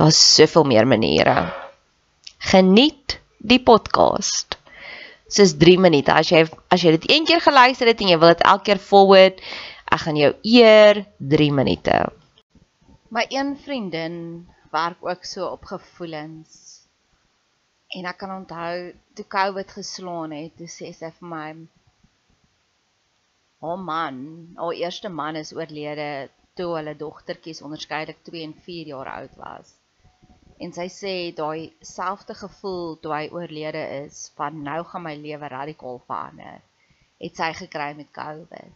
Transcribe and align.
Daar's 0.00 0.34
soveel 0.34 0.64
meer 0.64 0.86
maniere. 0.88 1.52
Geniet 2.38 3.18
die 3.36 3.58
podcast. 3.60 4.56
Dis 5.28 5.50
3 5.60 5.74
minute. 5.76 6.08
As 6.08 6.30
jy 6.32 6.46
as 6.72 6.80
jy 6.80 6.94
dit 6.94 7.04
een 7.10 7.26
keer 7.28 7.42
geluister 7.44 7.90
het 7.90 8.00
en 8.00 8.08
jy 8.08 8.16
wil 8.22 8.30
dit 8.32 8.44
elke 8.48 8.64
keer 8.70 8.78
forward, 8.80 9.42
ek 9.92 10.00
gaan 10.06 10.16
jou 10.16 10.30
eer 10.54 11.02
3 11.34 11.48
minute. 11.52 11.98
My 13.12 13.26
een 13.28 13.50
vriendin 13.60 14.16
werk 14.72 15.04
ook 15.04 15.26
so 15.28 15.50
op 15.50 15.68
gevoelens. 15.68 16.80
En 17.92 18.08
ek 18.08 18.22
kan 18.22 18.32
onthou 18.38 18.94
toe 19.20 19.26
COVID 19.36 19.74
geslaan 19.76 20.32
het, 20.32 20.54
toe 20.56 20.70
sê 20.78 20.94
sy 20.96 21.10
vir 21.18 21.28
my: 21.34 21.50
"O 23.60 23.74
oh 23.74 23.76
man, 23.76 24.24
haar 24.56 24.80
eerste 24.80 25.12
man 25.12 25.36
is 25.36 25.52
oorlede 25.52 26.30
toe 26.56 26.70
hulle 26.78 26.96
dogtertjies 26.96 27.60
onderskeidelik 27.68 28.24
2 28.32 28.46
en 28.48 28.56
4 28.64 28.92
jaar 28.94 29.12
oud 29.18 29.36
was." 29.44 29.76
En 30.60 30.72
sy 30.76 30.86
sê 30.92 31.12
daai 31.36 31.70
selfde 31.90 32.34
gevoel 32.36 32.98
toe 33.02 33.12
hy 33.14 33.26
oorlede 33.32 33.80
is 34.02 34.26
van 34.36 34.58
nou 34.66 34.80
gaan 34.90 35.06
my 35.06 35.14
lewe 35.16 35.48
radikaal 35.52 36.02
verander 36.08 36.58
het 37.20 37.36
sy 37.40 37.48
gekry 37.56 37.94
met 37.96 38.10
COVID. 38.16 38.74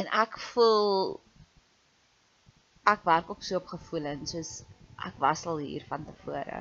En 0.00 0.10
ek 0.22 0.38
voel 0.52 1.14
ek 2.90 3.06
werk 3.06 3.30
ook 3.34 3.46
so 3.46 3.58
op 3.60 3.70
gevoelens 3.74 4.34
soos 4.34 4.50
ek 5.06 5.22
was 5.22 5.44
al 5.50 5.62
hier 5.62 5.86
van 5.90 6.06
tevore. 6.08 6.60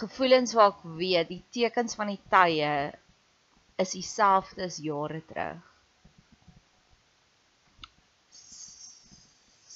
Gevoelens 0.00 0.54
waar 0.56 0.74
ek 0.74 0.84
weet 1.00 1.32
die 1.32 1.42
tekens 1.56 1.96
van 2.00 2.12
die 2.12 2.20
tye 2.32 2.74
is 3.80 3.96
dieselfde 3.96 4.68
as 4.68 4.80
jare 4.84 5.24
terug. 5.32 5.66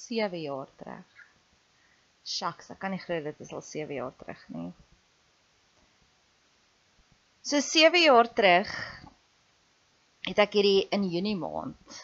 7 0.05 0.41
jaar 0.45 0.69
terug 0.77 1.14
Shucks, 2.25 2.71
ek 2.73 2.79
kan 2.81 2.93
nie 2.93 3.01
glo 3.03 3.21
dit 3.21 3.41
is 3.45 3.53
al 3.53 3.61
7 3.61 3.93
jaar 3.93 4.13
terug 4.17 4.41
nie. 4.49 4.71
So 7.45 7.61
7 7.61 8.01
jaar 8.01 8.29
terug 8.33 8.71
het 10.25 10.41
ek 10.41 10.57
hierdie 10.57 10.87
in 10.95 11.05
Junie 11.11 11.37
maand. 11.37 11.99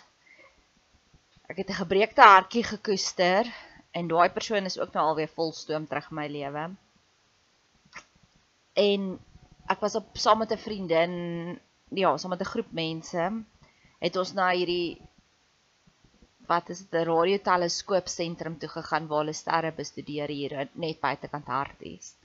Ek 1.49 1.63
het 1.63 1.73
'n 1.73 1.81
gebreekte 1.81 2.21
hartjie 2.21 2.63
gekoester 2.63 3.49
en 3.97 4.07
daai 4.07 4.29
persoon 4.29 4.69
is 4.69 4.77
ook 4.79 4.93
nou 4.93 5.05
alweer 5.07 5.31
vol 5.33 5.51
stoom 5.51 5.87
terug 5.87 6.11
in 6.11 6.15
my 6.15 6.27
lewe. 6.27 6.69
En 8.73 9.19
ek 9.73 9.81
was 9.81 9.95
op 9.95 10.17
saam 10.17 10.37
met 10.37 10.51
'n 10.51 10.65
vriendin, 10.67 11.13
ja, 11.89 12.17
saam 12.17 12.29
met 12.29 12.41
'n 12.41 12.53
groep 12.53 12.71
mense 12.71 13.43
het 13.99 14.15
ons 14.15 14.33
na 14.33 14.51
hierdie 14.51 15.01
wat 16.51 16.69
is 16.73 16.79
dit 16.83 16.95
'n 16.99 17.07
radioteleskoop 17.11 18.07
sentrum 18.07 18.57
toe 18.59 18.69
gegaan 18.77 19.07
waar 19.07 19.23
hulle 19.23 19.37
sterre 19.43 19.71
bestudeer 19.81 20.29
hier 20.37 20.69
net 20.73 20.99
buitekant 21.05 21.47
Harties. 21.55 22.15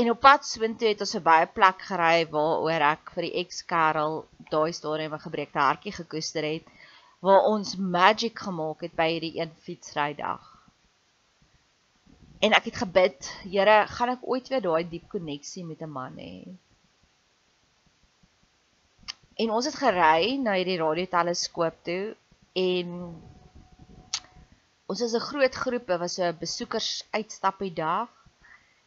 En 0.00 0.10
op 0.10 0.20
pad 0.26 0.46
soontoe 0.46 0.88
het 0.88 1.02
ons 1.04 1.14
'n 1.16 1.26
baie 1.30 1.46
plek 1.56 1.82
gery 1.90 2.16
waaroor 2.36 2.84
ek 2.94 3.10
vir 3.14 3.26
die 3.26 3.36
ex-kerel 3.42 4.14
daai 4.54 4.72
stadium 4.80 5.14
'n 5.14 5.26
gebreekte 5.26 5.60
hartjie 5.66 5.94
gekoester 6.00 6.44
het 6.52 6.66
waar 7.26 7.46
ons 7.54 7.76
magic 7.76 8.38
gemaak 8.46 8.80
het 8.84 8.94
by 9.00 9.08
hierdie 9.12 9.38
een 9.40 9.52
fietsrydag. 9.66 10.44
En 12.44 12.52
ek 12.52 12.64
het 12.64 12.76
gebid, 12.76 13.30
Here, 13.54 13.86
gaan 13.96 14.10
ek 14.16 14.26
ooit 14.32 14.48
weer 14.48 14.60
daai 14.60 14.84
diep 14.88 15.06
koneksie 15.08 15.64
met 15.64 15.80
'n 15.82 15.90
man 15.90 16.18
hê? 16.18 16.36
En 19.42 19.50
ons 19.50 19.64
het 19.64 19.74
gery 19.74 20.36
na 20.42 20.52
hierdie 20.58 20.78
radioteleskoop 20.78 21.76
toe 21.82 22.16
en 22.54 22.88
ons 24.86 25.00
is 25.00 25.14
'n 25.14 25.28
groot 25.30 25.54
groep, 25.54 25.86
dit 25.86 25.98
was 25.98 26.14
so 26.14 26.24
'n 26.24 26.38
besoekers 26.38 26.90
uitstappie 27.10 27.72
dag. 27.72 28.10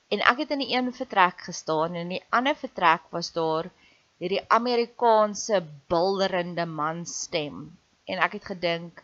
En 0.10 0.20
ek 0.20 0.38
het 0.38 0.52
in 0.52 0.60
die 0.60 0.74
een 0.76 0.94
vertrek 0.94 1.42
gestaan 1.42 1.96
en 1.96 2.02
in 2.08 2.16
die 2.16 2.26
ander 2.30 2.56
vertrek 2.56 3.04
was 3.10 3.32
daar 3.32 3.70
hierdie 4.18 4.50
Amerikaanse 4.50 5.66
bulderende 5.88 6.66
man 6.66 7.06
stem. 7.06 7.78
En 8.06 8.18
ek 8.18 8.32
het 8.32 8.46
gedink 8.46 9.04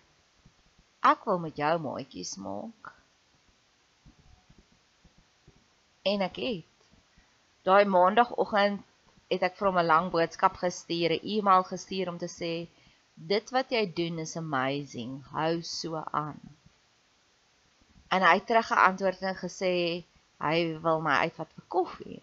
Ek 1.03 1.25
wil 1.27 1.39
met 1.43 1.57
jou 1.59 1.71
maatjies 1.83 2.37
maak. 2.39 2.93
En 6.11 6.23
ek 6.23 6.37
het 6.39 6.85
daai 7.67 7.83
maandagooggend 7.95 8.85
het 9.33 9.43
ek 9.47 9.57
vir 9.59 9.67
hom 9.67 9.79
'n 9.81 9.89
lang 9.89 10.07
boodskap 10.13 10.55
gestuur, 10.61 11.15
'n 11.15 11.27
e-mail 11.35 11.65
gestuur 11.71 12.11
om 12.11 12.19
te 12.21 12.31
sê 12.31 12.53
dit 13.13 13.49
wat 13.49 13.71
jy 13.71 13.85
doen 13.93 14.19
is 14.23 14.35
amazing. 14.37 15.21
Hou 15.31 15.61
so 15.61 16.01
aan. 16.11 16.39
En 18.13 18.21
hy 18.21 18.35
het 18.37 18.45
terug 18.45 18.67
geantwoord 18.67 19.21
en 19.21 19.39
gesê 19.39 19.73
hy 20.43 20.57
wil 20.83 21.01
my 21.01 21.23
uitvat 21.25 21.49
vir 21.55 21.65
koffie. 21.67 22.21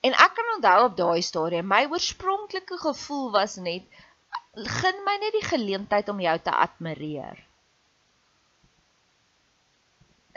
En 0.00 0.14
ek 0.14 0.34
kan 0.34 0.52
onthou 0.54 0.78
op 0.84 0.96
daai 0.96 1.22
stadium, 1.22 1.66
my 1.66 1.84
oorspronklike 1.90 2.78
gevoel 2.78 3.30
was 3.34 3.56
net 3.56 3.86
gun 4.58 5.04
my 5.06 5.14
net 5.22 5.34
die 5.34 5.46
geleentheid 5.46 6.08
om 6.08 6.20
jou 6.20 6.36
te 6.42 6.54
admireer. 6.54 7.38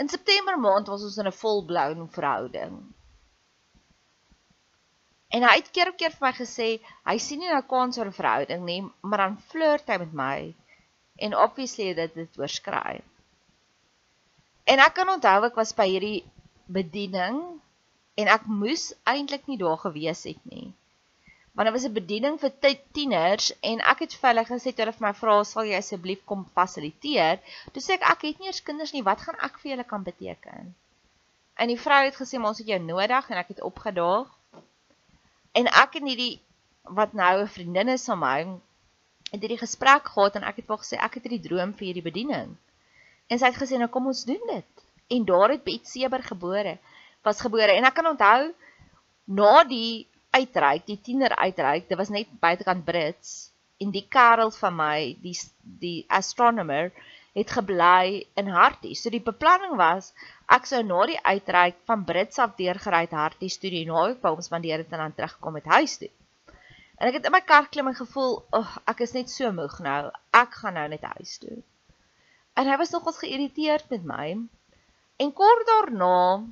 In 0.02 0.10
September 0.10 0.58
maand 0.60 0.90
was 0.90 1.04
ons 1.04 1.18
in 1.18 1.28
'n 1.30 1.40
volblown 1.42 2.08
verhouding. 2.10 2.94
En 5.32 5.46
hy 5.48 5.54
het 5.58 5.70
keer 5.72 5.90
op 5.92 5.98
keer 6.00 6.12
vir 6.12 6.26
my 6.28 6.34
gesê 6.36 6.68
hy 7.08 7.18
sien 7.24 7.40
nie 7.40 7.52
nou 7.52 7.62
kans 7.74 8.00
vir 8.00 8.10
'n 8.10 8.18
verhouding 8.20 8.66
nie, 8.70 8.82
maar 9.02 9.22
dan 9.24 9.38
flirt 9.52 9.88
hy 9.88 9.98
met 10.02 10.14
my 10.24 10.38
en 11.28 11.38
obviously 11.46 11.88
het 11.92 12.00
dit 12.02 12.16
dit 12.20 12.40
oorskry. 12.42 13.00
En 14.74 14.84
ek 14.88 14.94
kan 14.98 15.10
onthou 15.14 15.38
ek 15.48 15.60
was 15.62 15.74
by 15.78 15.88
hierdie 15.92 16.24
bediening 16.80 17.40
en 18.24 18.32
ek 18.36 18.50
moes 18.62 18.84
eintlik 19.14 19.48
nie 19.48 19.58
daar 19.62 19.80
gewees 19.86 20.24
het 20.30 20.42
nie. 20.52 20.74
Want 21.56 21.68
dit 21.68 21.76
was 21.78 21.88
'n 21.88 22.00
bediening 22.00 22.38
vir 22.44 22.76
tieners 22.98 23.48
en 23.72 23.82
ek 23.94 24.04
het 24.06 24.18
vir 24.20 24.30
hulle 24.30 24.46
gesê 24.52 24.74
toe 24.74 24.86
hulle 24.86 24.98
vir 25.00 25.08
my 25.08 25.14
vra 25.22 25.38
sal 25.44 25.72
jy 25.72 25.80
asseblief 25.80 26.26
kom 26.26 26.44
fasiliteer, 26.60 27.40
toe 27.72 27.84
sê 27.84 27.96
ek 28.00 28.06
ek 28.14 28.28
het 28.28 28.40
nie 28.40 28.52
eers 28.52 28.64
kinders 28.68 28.94
nie, 28.94 29.04
wat 29.04 29.22
gaan 29.22 29.40
ek 29.48 29.60
vir 29.60 29.72
julle 29.72 29.88
kan 29.96 30.04
beteken? 30.04 30.76
En 31.56 31.68
die 31.68 31.82
vrou 31.88 32.04
het 32.04 32.16
gesê 32.20 32.40
ons 32.40 32.58
het 32.58 32.68
jou 32.68 32.80
nodig 32.80 33.30
en 33.30 33.38
ek 33.38 33.56
het 33.56 33.62
opgedaag 33.72 34.28
En 35.58 35.68
ek 35.68 35.98
en 36.00 36.08
hierdie 36.08 36.42
wat 36.98 37.14
nou 37.14 37.42
'n 37.42 37.54
vriendin 37.56 37.90
is 37.94 38.06
van 38.06 38.20
my 38.20 38.38
het 39.32 39.42
hierdie 39.42 39.64
gesprek 39.64 40.08
gehad 40.14 40.36
en 40.36 40.44
ek 40.44 40.56
het 40.62 40.68
wel 40.68 40.82
gesê 40.84 41.00
ek 41.00 41.14
het 41.14 41.24
hierdie 41.24 41.48
droom 41.48 41.74
vir 41.74 41.86
hierdie 41.88 42.10
bediening. 42.10 42.56
En 43.28 43.40
sy 43.40 43.46
het 43.46 43.60
gesê 43.60 43.78
nou 43.80 43.90
kom 43.90 44.08
ons 44.08 44.24
doen 44.26 44.42
dit. 44.48 44.72
En 45.08 45.26
daar 45.26 45.50
het 45.50 45.64
Bet 45.64 45.88
Seber 45.88 46.24
gebore 46.24 46.78
was 47.24 47.42
gebore 47.42 47.72
en 47.72 47.86
ek 47.86 47.94
kan 47.94 48.08
onthou 48.08 48.54
na 49.26 49.64
die 49.64 50.08
uitreik, 50.32 50.86
die 50.88 51.00
tiener 51.02 51.36
uitreik, 51.36 51.88
dit 51.90 51.98
was 51.98 52.10
net 52.10 52.28
buitekant 52.40 52.86
Brits 52.86 53.52
en 53.82 53.92
die 53.92 54.06
kerel 54.10 54.52
van 54.52 54.76
my, 54.76 54.98
die 55.22 55.36
die 55.62 56.06
astronomer 56.08 56.92
het 57.34 57.52
gebly 57.52 58.26
in 58.36 58.48
Hartie. 58.52 58.96
So 58.96 59.10
die 59.10 59.24
beplanning 59.24 59.78
was 59.80 60.12
ek 60.52 60.68
sou 60.68 60.82
na 60.84 61.04
die 61.08 61.20
uitreik 61.24 61.78
van 61.88 62.04
Brits 62.08 62.40
af 62.44 62.58
deurgery 62.58 63.06
het 63.06 63.14
Hartie 63.16 63.50
studie 63.50 63.86
en 63.86 63.94
naweek 63.94 64.20
by 64.24 64.34
ons 64.36 64.50
spandeer 64.50 64.84
het 64.84 64.92
en 64.92 65.06
dan 65.06 65.16
teruggekom 65.16 65.60
het 65.60 65.70
huis 65.78 65.98
toe. 66.02 66.10
En 67.00 67.08
ek 67.08 67.18
het 67.18 67.28
in 67.30 67.34
my 67.34 67.42
kar 67.42 67.70
klim 67.72 67.88
en 67.88 67.96
gevoel, 67.98 68.44
"Ag, 68.52 68.76
oh, 68.78 68.90
ek 68.92 69.00
is 69.06 69.14
net 69.14 69.30
so 69.30 69.52
moeg 69.52 69.80
nou. 69.80 70.12
Ek 70.34 70.54
gaan 70.54 70.74
nou 70.74 70.88
net 70.88 71.02
huis 71.02 71.38
toe." 71.38 71.64
En 72.54 72.68
hy 72.68 72.78
was 72.78 72.92
nogals 72.92 73.18
geïrriteerd 73.18 73.90
met 73.90 74.04
my. 74.04 74.28
En 75.18 75.34
kort 75.34 75.68
daarna 75.68 76.44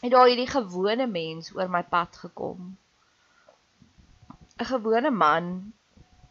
het 0.00 0.10
daar 0.12 0.26
hierdie 0.26 0.48
gewone 0.48 1.06
mens 1.06 1.52
oor 1.54 1.68
my 1.68 1.82
pad 1.82 2.16
gekom. 2.16 2.76
'n 4.58 4.64
Gewone 4.64 5.10
man 5.10 5.72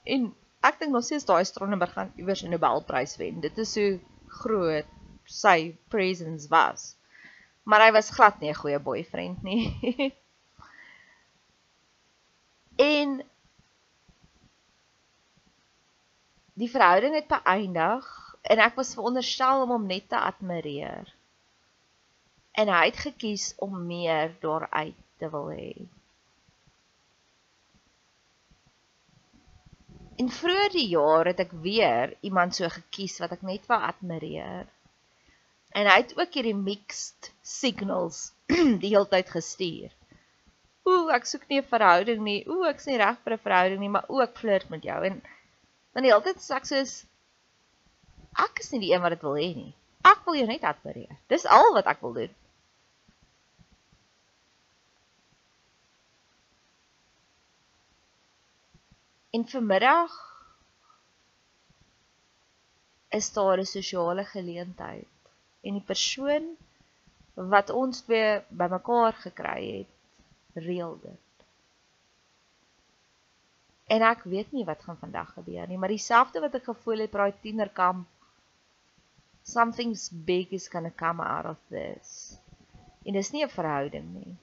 en 0.03 0.35
ek 0.61 0.79
dink 0.79 0.91
nog 0.91 1.03
steeds 1.03 1.25
daai 1.25 1.45
Stronenberg 1.45 1.93
gaan 1.93 2.13
iewers 2.15 2.43
'n 2.43 2.49
Nobelprys 2.49 3.17
wen. 3.17 3.39
Dit 3.39 3.57
is 3.57 3.71
so 3.71 3.99
groot 4.27 4.85
sy 5.25 5.75
presence 5.89 6.47
was. 6.49 6.95
Maar 7.63 7.87
hy 7.87 7.91
was 7.91 8.13
glad 8.13 8.39
nie 8.39 8.49
'n 8.49 8.61
goeie 8.61 8.79
boyfriend 8.79 9.43
nie. 9.43 9.63
en 12.95 13.23
die 16.53 16.69
verhouding 16.71 17.15
het 17.17 17.27
beëindig 17.27 18.05
en 18.41 18.61
ek 18.67 18.77
was 18.79 18.93
veronderstel 18.93 19.65
om 19.65 19.73
hom 19.75 19.85
net 19.89 20.09
te 20.09 20.19
admireer. 20.19 21.09
En 22.55 22.71
hy 22.71 22.85
het 22.85 23.01
gekies 23.07 23.53
om 23.59 23.85
meer 23.87 24.35
daaruit 24.39 24.99
te 25.19 25.29
wil 25.29 25.49
hê. 25.51 25.73
En 30.15 30.29
vroeër 30.31 30.71
die 30.71 30.87
jaar 30.87 31.27
het 31.27 31.41
ek 31.43 31.51
weer 31.65 32.13
iemand 32.23 32.55
so 32.55 32.69
gekies 32.71 33.17
wat 33.19 33.33
ek 33.35 33.43
net 33.43 33.65
wou 33.67 33.81
admireer. 33.83 34.69
En 35.75 35.89
hy 35.91 35.95
het 35.99 36.13
ook 36.15 36.35
hierdie 36.37 36.55
mixed 36.55 37.33
signals 37.43 38.19
die 38.81 38.91
hele 38.93 39.07
tyd 39.11 39.31
gestuur. 39.33 39.91
Ooh, 40.87 41.09
ek 41.11 41.25
soek 41.27 41.43
nie 41.49 41.57
'n 41.59 41.67
verhouding 41.67 42.21
nie. 42.23 42.37
Ooh, 42.47 42.67
ek 42.69 42.79
is 42.79 42.85
nie 42.87 42.99
reg 43.01 43.17
vir 43.25 43.33
'n 43.35 43.43
verhouding 43.47 43.81
nie, 43.81 43.89
maar 43.95 44.05
ook 44.07 44.37
flirt 44.39 44.69
met 44.71 44.85
jou. 44.87 44.99
En 45.09 45.17
dan 45.91 46.05
die 46.05 46.11
hele 46.13 46.23
tyd 46.23 46.39
sê 46.39 46.53
ek 46.55 46.69
soos 46.69 46.93
ek 48.45 48.61
is 48.63 48.71
nie 48.71 48.79
die 48.85 48.91
een 48.93 49.03
wat 49.03 49.15
dit 49.15 49.25
wil 49.27 49.35
hê 49.39 49.49
nie. 49.57 49.73
Ek 50.07 50.21
wil 50.27 50.37
jou 50.39 50.45
net 50.47 50.63
admireer. 50.69 51.17
Dis 51.33 51.47
al 51.57 51.67
wat 51.75 51.89
ek 51.91 51.99
wil 52.05 52.15
doen. 52.19 52.35
En 59.35 59.43
vanmiddag 59.55 60.15
is 63.19 63.27
daar 63.35 63.59
'n 63.59 63.67
sosiale 63.73 64.23
geleentheid 64.31 65.11
en 65.65 65.77
die 65.79 65.87
persoon 65.89 66.51
wat 67.35 67.71
ons 67.73 68.03
twee 68.05 68.39
bymekaar 68.49 69.17
gekry 69.25 69.59
het, 69.65 69.93
reël 70.65 70.95
dit. 71.03 71.21
En 73.95 74.05
ek 74.05 74.23
weet 74.29 74.53
nie 74.55 74.65
wat 74.65 74.85
gaan 74.85 75.01
vandag 75.01 75.33
gebeur 75.35 75.67
nie, 75.69 75.77
maar 75.77 75.93
dieselfde 75.93 76.41
wat 76.45 76.55
ek 76.57 76.69
gevoel 76.71 77.05
het 77.05 77.13
by 77.13 77.29
tienerkamp 77.41 78.07
something's 79.45 80.07
big 80.09 80.53
is 80.57 80.69
going 80.71 80.87
to 80.87 80.95
come 80.97 81.21
out 81.21 81.45
of 81.45 81.59
this. 81.69 82.39
En 83.05 83.13
dis 83.13 83.31
nie 83.31 83.43
'n 83.45 83.53
verhouding 83.53 84.07
nie. 84.13 84.33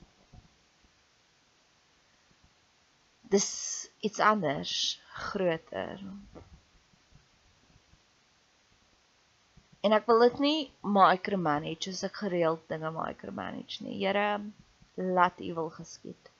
dis 3.32 3.48
iets 4.00 4.20
anders, 4.20 5.00
groter. 5.12 6.00
En 9.82 9.94
ek 9.96 10.04
wil 10.06 10.20
dit 10.22 10.36
nie 10.42 10.58
micromanage 10.96 11.90
as 11.90 12.04
ek 12.06 12.20
gereeld 12.24 12.60
dinge 12.70 12.90
micromanage 12.94 13.82
nie. 13.82 13.96
Here, 14.02 14.26
laat 15.16 15.40
U 15.42 15.48
wil 15.56 15.72
geskied. 15.74 16.30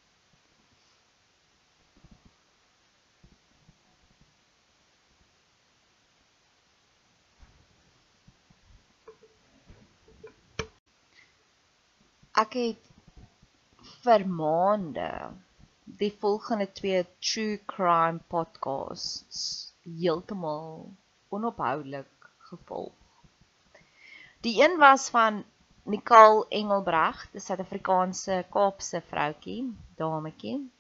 Ek 12.43 12.55
het 12.57 12.89
vir 14.07 14.23
maande 14.39 15.11
die 16.01 16.15
volgende 16.23 16.71
twee 16.79 17.03
true 17.21 17.59
crime 17.75 18.23
podcasts 18.33 19.43
heeltemal 19.85 20.87
onophoudelik 21.39 22.33
gevolg. 22.49 23.02
Die 24.43 24.63
een 24.65 24.79
was 24.79 25.11
van 25.11 25.45
Nicole 25.83 26.47
Engelbreg, 26.49 27.29
'n 27.33 27.41
Suid-Afrikaanse 27.41 28.45
Kaapse 28.51 29.03
vroutjie, 29.07 29.77
dametjie. 29.97 30.71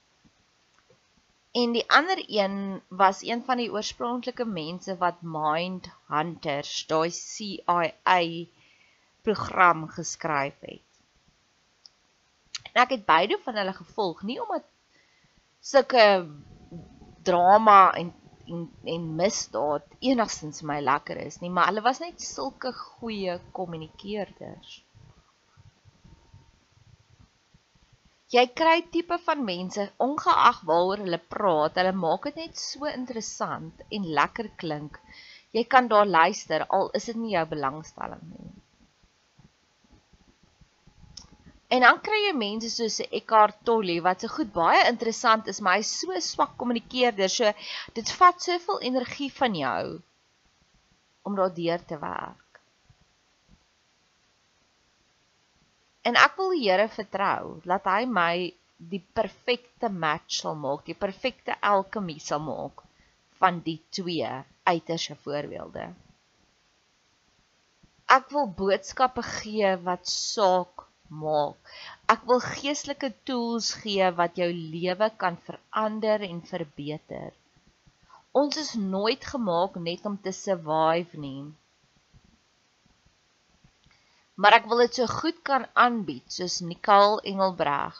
En 1.52 1.72
die 1.72 1.84
ander 1.90 2.24
een 2.26 2.82
was 2.88 3.22
een 3.22 3.44
van 3.44 3.56
die 3.56 3.70
oorspronklike 3.72 4.44
mense 4.44 4.96
wat 4.96 5.20
Mind 5.20 5.86
Hunters, 6.08 6.86
daai 6.86 7.10
CIA 7.10 8.46
program 9.22 9.88
geskryf 9.88 10.58
het. 10.60 10.90
En 12.72 12.82
ek 12.82 12.96
het 12.96 13.04
beide 13.04 13.38
van 13.44 13.54
hulle 13.54 13.72
gevolg, 13.72 14.22
nie 14.22 14.40
omdat 14.42 14.66
sulke 15.60 16.26
drama 17.22 17.92
en 17.94 18.14
en 18.46 18.62
en 18.94 19.08
misdaad 19.16 19.84
enigstens 20.10 20.62
my 20.70 20.78
lekker 20.80 21.20
is 21.26 21.40
nie, 21.42 21.50
maar 21.50 21.70
hulle 21.70 21.84
was 21.84 22.00
net 22.04 22.24
sulke 22.26 22.72
goeie 22.78 23.38
kommunikeerders. 23.58 24.80
Jy 28.32 28.46
kry 28.56 28.78
tipe 28.94 29.18
van 29.26 29.44
mense 29.44 29.84
ongeag 30.06 30.62
waaroor 30.68 31.04
hulle 31.04 31.20
praat, 31.34 31.76
hulle 31.76 31.92
maak 32.04 32.30
dit 32.30 32.40
net 32.40 32.60
so 32.60 32.88
interessant 32.88 33.82
en 33.98 34.08
lekker 34.18 34.48
klink. 34.62 34.96
Jy 35.52 35.66
kan 35.74 35.90
daar 35.92 36.08
luister 36.08 36.64
al 36.78 36.88
is 36.96 37.10
dit 37.10 37.18
nie 37.20 37.34
jou 37.34 37.44
belangstelling 37.50 38.24
nie. 38.30 38.52
En 41.72 41.80
dan 41.80 42.00
kry 42.04 42.18
jy 42.26 42.32
mense 42.36 42.68
soos 42.68 42.98
Eckhart 43.08 43.62
Tolle 43.64 43.96
wat 44.04 44.20
se 44.20 44.28
goed 44.28 44.50
baie 44.52 44.82
interessant 44.90 45.46
is, 45.48 45.60
maar 45.64 45.78
hy's 45.80 45.92
so 46.02 46.18
swak 46.20 46.58
kommunikeerder. 46.60 47.32
So 47.32 47.52
dit 47.96 48.12
vat 48.18 48.44
soveel 48.44 48.82
energie 48.90 49.30
van 49.32 49.56
jou 49.56 49.84
om 51.22 51.38
daardeur 51.38 51.84
te 51.88 51.98
werk. 52.02 52.60
En 56.02 56.18
ek 56.18 56.36
wil 56.36 56.52
die 56.56 56.66
Here 56.66 56.88
vertrou 56.90 57.56
dat 57.64 57.88
hy 57.88 58.04
my 58.10 58.34
die 58.92 59.02
perfekte 59.14 59.88
match 59.88 60.42
sal 60.42 60.56
maak, 60.58 60.84
die 60.84 60.98
perfekte 60.98 61.54
alkemie 61.62 62.20
sal 62.20 62.42
maak 62.42 62.82
van 63.40 63.60
die 63.64 63.78
twee 63.94 64.28
uiterste 64.66 65.14
voorbeelde. 65.24 65.88
Ek 68.12 68.32
wil 68.34 68.50
boodskappe 68.60 69.22
gee 69.38 69.76
wat 69.86 70.10
saak 70.10 70.90
maak. 71.20 71.72
Ek 72.14 72.24
wil 72.28 72.40
geestelike 72.44 73.12
tools 73.28 73.72
gee 73.82 74.08
wat 74.18 74.38
jou 74.40 74.48
lewe 74.52 75.08
kan 75.22 75.38
verander 75.46 76.24
en 76.28 76.40
verbeter. 76.52 77.32
Ons 78.42 78.56
is 78.56 78.72
nooit 78.74 79.24
gemaak 79.32 79.76
net 79.88 80.06
om 80.08 80.16
te 80.26 80.32
survive 80.32 81.18
nie. 81.20 81.44
Maar 84.40 84.56
ek 84.60 84.70
wil 84.70 84.80
dit 84.86 84.96
so 85.00 85.06
goed 85.10 85.42
kan 85.44 85.66
aanbied 85.76 86.24
soos 86.32 86.62
Nicole 86.64 87.20
Engelbreg 87.28 87.98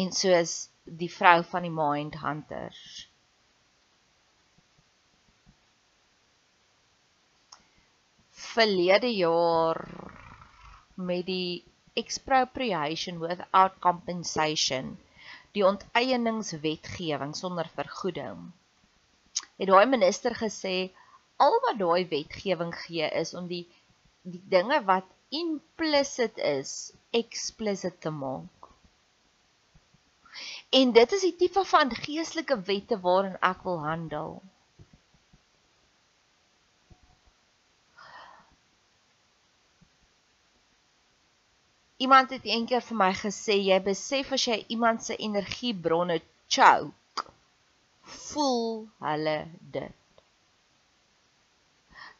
en 0.00 0.08
soos 0.12 0.56
die 1.02 1.10
vrou 1.12 1.42
van 1.50 1.66
die 1.66 1.74
Mind 1.74 2.16
Hunters. 2.22 2.80
Verlede 8.46 9.12
jaar 9.12 9.84
met 10.96 11.26
die 11.28 11.64
expropriation 12.02 13.18
without 13.22 13.78
compensation, 13.80 14.96
die 15.56 15.64
onteieningswetgewing 15.64 17.34
sonder 17.36 17.68
vergoeding. 17.74 18.50
Het 19.56 19.70
daai 19.72 19.86
minister 19.88 20.36
gesê 20.36 20.76
al 21.36 21.56
wat 21.64 21.78
daai 21.80 22.08
wetgewing 22.12 22.74
gee 22.84 23.08
is 23.22 23.34
om 23.34 23.48
die 23.52 23.64
die 24.26 24.42
dinge 24.52 24.80
wat 24.84 25.06
implicit 25.28 26.38
is 26.38 26.92
explicit 27.10 28.00
te 28.00 28.10
maak. 28.10 28.70
En 30.80 30.92
dit 30.92 31.12
is 31.12 31.24
die 31.24 31.36
tipe 31.36 31.64
van 31.64 31.94
geestelike 31.94 32.58
wette 32.68 32.98
waarin 33.00 33.38
ek 33.50 33.62
wil 33.68 33.78
handel. 33.84 34.40
Iemand 41.96 42.30
het 42.34 42.44
eendag 42.44 42.84
vir 42.84 42.98
my 43.00 43.12
gesê 43.16 43.54
jy 43.56 43.76
besef 43.84 44.32
as 44.36 44.42
jy 44.48 44.58
iemand 44.74 45.04
se 45.04 45.16
energiebronne 45.16 46.18
choke, 46.52 47.24
voel 48.16 48.84
hulle 49.04 49.36
dit. 49.76 50.02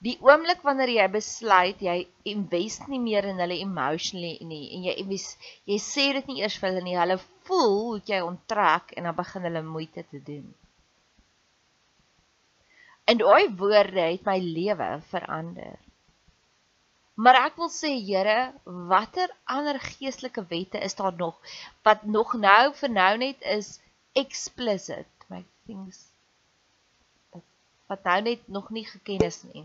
Die 0.06 0.16
oomblik 0.24 0.62
wanneer 0.64 0.92
jy 0.92 1.06
besluit 1.12 1.80
jy 1.84 1.96
invest 2.32 2.88
nie 2.92 3.00
meer 3.00 3.28
in 3.28 3.40
hulle 3.42 3.56
emotionally 3.64 4.36
nie 4.48 4.64
en 4.76 4.84
jy 4.88 4.94
jy 5.72 5.78
sê 5.82 6.10
dit 6.18 6.28
nie 6.30 6.42
eers 6.42 6.56
vir 6.60 6.70
hulle 6.70 6.84
nie, 6.84 6.96
hulle 7.00 7.16
voel 7.48 7.76
hoe 7.76 8.02
jy 8.12 8.20
onttrek 8.24 8.92
en 8.96 9.08
dan 9.08 9.16
begin 9.16 9.48
hulle 9.48 9.64
moeite 9.64 10.04
te 10.10 10.20
doen. 10.30 10.46
En 13.06 13.20
daai 13.20 13.52
woorde 13.60 14.08
het 14.08 14.24
my 14.26 14.38
lewe 14.42 14.90
verander. 15.12 15.76
Maar 17.16 17.38
ek 17.46 17.56
wil 17.60 17.70
sê 17.72 17.94
Here, 17.96 18.52
watter 18.64 19.30
ander 19.48 19.78
geestelike 19.80 20.44
wette 20.50 20.82
is 20.84 20.94
daar 20.98 21.16
nog 21.16 21.40
wat 21.86 22.04
nog 22.04 22.34
nou 22.40 22.74
vir 22.80 22.92
nou 22.92 23.12
net 23.24 23.48
is 23.56 23.78
explicit, 24.12 25.08
my 25.32 25.40
things 25.64 26.04
wat 27.86 28.02
nou 28.02 28.20
net 28.22 28.48
nog 28.48 28.70
nie 28.74 28.84
geken 28.86 29.22
is 29.26 29.42
nie. 29.46 29.64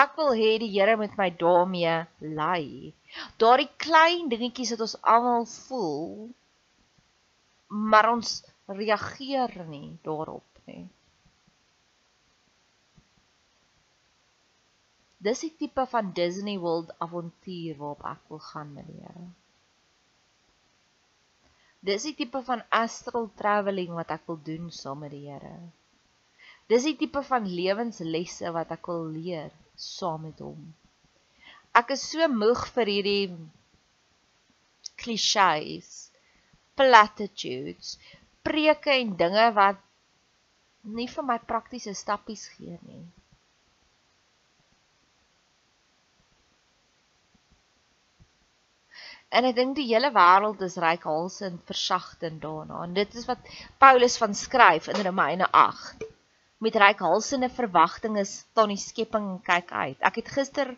Ek 0.00 0.14
wil 0.16 0.30
hê 0.38 0.52
die 0.62 0.70
Here 0.72 0.96
moet 0.96 1.16
my 1.18 1.28
daarmee 1.42 1.96
lei. 2.38 2.94
Daardie 3.42 3.68
klein 3.82 4.30
dingetjies 4.32 4.72
wat 4.76 4.84
ons 4.86 4.96
almal 5.14 5.44
voel, 5.50 6.30
maar 7.90 8.08
ons 8.14 8.38
reageer 8.70 9.52
nie 9.66 9.98
daarop 10.06 10.62
nie. 10.70 10.86
Dis 15.20 15.42
die 15.44 15.52
tipe 15.52 15.84
van 15.92 16.14
Disney 16.16 16.56
World 16.60 16.94
avontuur 17.04 17.76
waarop 17.76 18.04
ek 18.08 18.20
wil 18.32 18.40
gaan 18.46 18.70
met 18.72 18.86
die 18.88 19.02
Here. 19.02 19.26
Dis 21.84 22.06
die 22.08 22.14
tipe 22.16 22.40
van 22.46 22.62
astral 22.76 23.28
travelling 23.36 23.92
wat 23.98 24.14
ek 24.16 24.24
wil 24.30 24.40
doen 24.46 24.70
saam 24.72 25.04
met 25.04 25.12
die 25.12 25.26
Here. 25.28 25.52
Dis 26.72 26.88
die 26.88 26.96
tipe 26.96 27.20
van 27.26 27.48
lewenslesse 27.48 28.52
wat 28.56 28.72
ek 28.76 28.88
wil 28.88 29.10
leer 29.12 29.52
saam 29.76 30.24
met 30.28 30.40
hom. 30.44 30.70
Ek 31.76 31.92
is 31.94 32.04
so 32.12 32.26
moeg 32.32 32.64
vir 32.74 32.92
hierdie 32.94 33.36
klisjées, 35.00 35.92
platitudes, 36.80 37.96
preke 38.46 38.96
en 38.96 39.16
dinge 39.20 39.46
wat 39.56 39.80
nie 40.96 41.08
vir 41.12 41.28
my 41.28 41.40
praktiese 41.52 41.92
stappies 41.96 42.48
gee 42.56 42.80
nie. 42.88 43.04
En 49.30 49.46
ek 49.46 49.54
dink 49.54 49.76
die 49.78 49.86
hele 49.92 50.10
wêreld 50.14 50.62
is 50.66 50.78
ryk 50.82 51.04
halsend 51.06 51.60
versagtend 51.70 52.40
daarna. 52.42 52.82
En 52.86 52.94
dit 52.96 53.14
is 53.14 53.28
wat 53.28 53.38
Paulus 53.78 54.16
van 54.18 54.34
skryf 54.34 54.88
in 54.90 55.04
Romeine 55.06 55.46
8. 55.54 56.02
Met 56.58 56.78
ryk 56.82 56.98
halsende 57.06 57.48
verwagtinge 57.48 58.24
staan 58.26 58.74
die 58.74 58.80
skepping 58.80 59.28
kyk 59.46 59.70
uit. 59.70 60.00
Ek 60.02 60.18
het 60.20 60.32
gister 60.34 60.74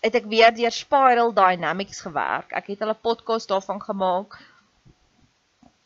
het 0.00 0.16
ek 0.16 0.26
weer 0.32 0.50
deur 0.56 0.74
Spiral 0.74 1.32
Dynamics 1.36 2.02
gewerk. 2.02 2.50
Ek 2.56 2.72
het 2.72 2.82
hulle 2.82 2.98
podcast 2.98 3.48
daarvan 3.52 3.82
gemaak 3.84 4.38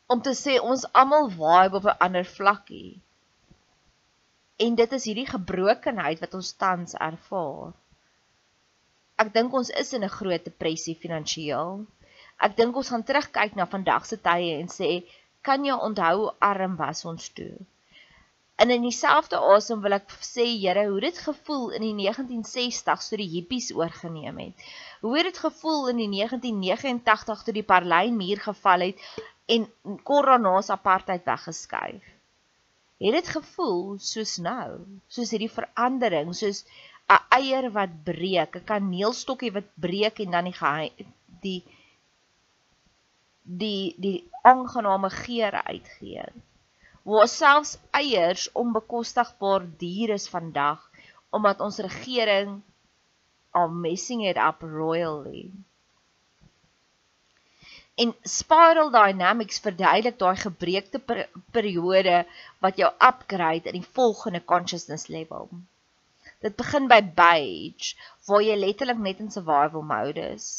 om 0.07 0.21
te 0.21 0.33
sê 0.37 0.57
ons 0.61 0.85
almal 0.93 1.29
vibe 1.33 1.81
op 1.81 1.85
'n 1.91 1.97
ander 2.07 2.25
vlakkie. 2.25 3.01
En 4.57 4.75
dit 4.75 4.91
is 4.97 5.05
hierdie 5.05 5.29
gebrokenheid 5.29 6.19
wat 6.19 6.33
ons 6.33 6.53
tans 6.53 6.93
ervaar. 6.93 7.73
Ek 9.23 9.29
dink 9.35 9.53
ons 9.57 9.69
is 9.81 9.93
in 9.95 10.03
'n 10.03 10.15
groot 10.17 10.43
depressie 10.47 10.95
finansiëel. 11.03 11.85
Ek 12.47 12.55
dink 12.57 12.75
ons 12.75 12.89
gaan 12.93 13.05
terugkyk 13.09 13.55
na 13.55 13.65
vandag 13.75 14.05
se 14.05 14.17
tye 14.27 14.57
en 14.61 14.67
sê, 14.67 14.89
kan 15.41 15.63
jy 15.67 15.75
onthou 15.87 16.31
arm 16.49 16.75
was 16.81 17.05
ons 17.11 17.29
toe? 17.37 17.53
En 18.63 18.71
in 18.75 18.83
dieselfde 18.87 19.39
asem 19.55 19.81
wil 19.83 19.95
ek 19.97 20.11
sê, 20.23 20.45
Here, 20.63 20.83
hoe 20.89 20.99
dit 21.03 21.17
gevoel 21.27 21.69
in 21.77 21.85
die 21.87 21.95
1960s 22.01 23.07
toe 23.11 23.19
die 23.19 23.31
hippies 23.35 23.71
oorgeneem 23.75 24.37
het. 24.43 24.65
Hoe 25.01 25.15
het 25.17 25.27
dit 25.31 25.39
gevoel 25.45 25.89
in 25.93 26.03
die 26.03 26.11
1989 26.11 27.43
toe 27.43 27.55
die 27.55 27.67
Berlynmuur 27.71 28.43
geval 28.49 28.87
het 28.89 29.07
en 29.55 29.67
kort 30.03 30.31
daarna 30.31 30.61
se 30.61 30.71
apartheid 30.75 31.23
weggeskuif? 31.27 32.03
Het 33.03 33.15
dit 33.19 33.27
gevoel 33.27 33.97
soos 33.99 34.37
nou, 34.39 34.69
soos 35.11 35.31
hierdie 35.35 35.51
verandering, 35.51 36.31
soos 36.35 36.63
'n 37.13 37.21
eier 37.37 37.65
wat 37.77 37.93
breek, 38.09 38.55
'n 38.57 38.67
kaneelstokkie 38.71 39.51
wat 39.57 39.69
breek 39.85 40.19
en 40.23 40.31
dan 40.35 40.45
die 40.51 40.55
die 41.45 41.61
die 43.63 43.95
die 44.05 44.19
aangename 44.41 45.09
geur 45.09 45.53
uitgee. 45.73 46.25
Waar 47.03 47.27
selfs 47.27 47.77
eiers 47.91 48.51
onbekostigbaar 48.61 49.67
duur 49.77 50.09
is 50.19 50.27
vandag 50.29 50.89
omdat 51.29 51.59
ons 51.59 51.77
regering 51.77 52.61
al 53.51 53.69
messing 53.69 54.25
it 54.25 54.37
up 54.37 54.61
royally. 54.61 55.51
En 57.95 58.15
spiral 58.21 58.89
dynamics 58.91 59.59
verduidelik 59.59 60.17
daai 60.19 60.35
gebreekte 60.35 60.99
per 60.99 61.21
periode 61.55 62.25
wat 62.65 62.81
jou 62.81 62.91
upgrade 63.09 63.71
in 63.71 63.79
die 63.79 63.91
volgende 63.99 64.41
consciousness 64.43 65.07
level. 65.07 65.47
Dit 66.45 66.53
begin 66.61 66.85
by 66.91 67.01
beige 67.17 67.95
waar 68.27 68.43
jy 68.45 68.55
letterlik 68.59 69.01
net 69.01 69.21
in 69.23 69.31
survival 69.33 69.81
mode 69.81 70.21
is. 70.35 70.49